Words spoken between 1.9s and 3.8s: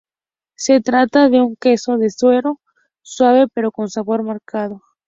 de suero, suave pero